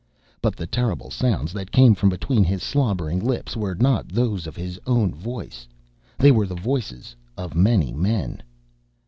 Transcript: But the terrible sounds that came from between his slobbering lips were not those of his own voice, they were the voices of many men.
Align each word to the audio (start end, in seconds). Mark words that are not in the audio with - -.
But 0.41 0.55
the 0.55 0.65
terrible 0.65 1.11
sounds 1.11 1.53
that 1.53 1.69
came 1.71 1.93
from 1.93 2.09
between 2.09 2.43
his 2.43 2.63
slobbering 2.63 3.19
lips 3.23 3.55
were 3.55 3.75
not 3.75 4.09
those 4.09 4.47
of 4.47 4.55
his 4.55 4.79
own 4.87 5.13
voice, 5.13 5.67
they 6.17 6.31
were 6.31 6.47
the 6.47 6.55
voices 6.55 7.15
of 7.37 7.53
many 7.53 7.93
men. 7.93 8.41